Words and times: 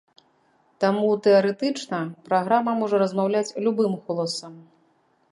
Таму 0.83 1.09
тэарэтычна 1.25 1.99
праграма 2.29 2.73
можа 2.79 3.01
размаўляць 3.03 3.55
любым 3.67 3.93
голасам. 4.07 4.53